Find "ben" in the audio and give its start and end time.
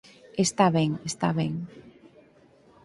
0.77-0.91, 1.39-1.53